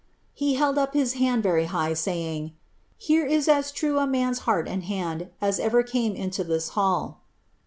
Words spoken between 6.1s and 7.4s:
in:i' this hall."